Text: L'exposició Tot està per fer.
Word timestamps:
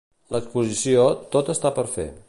L'exposició 0.35 1.05
Tot 1.37 1.53
està 1.55 1.73
per 1.79 1.87
fer. 1.99 2.13